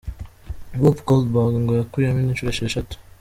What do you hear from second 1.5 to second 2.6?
ngo yakuyemo inda inshuro